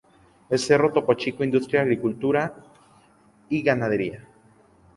El 0.49 0.57
cerro 0.57 0.91
Topo 0.91 1.13
Chico, 1.13 1.43
industria, 1.43 1.81
agricultura 1.81 2.55
y 3.49 3.61
ganadería. 3.61 4.27